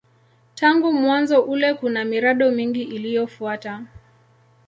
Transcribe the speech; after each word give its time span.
Tangu 0.55 0.93
mwanzo 0.93 1.41
ule 1.41 1.73
kuna 1.73 2.05
miradi 2.05 2.45
mingi 2.49 2.83
iliyofuata. 2.83 3.85